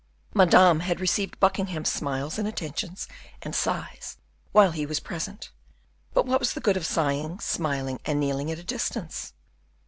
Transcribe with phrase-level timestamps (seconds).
[0.33, 3.07] Madame had received Buckingham's smiles and attentions
[3.43, 4.17] and sighs
[4.51, 5.51] while he was present;
[6.15, 9.33] but what was the good of sighing, smiling, and kneeling at a distance?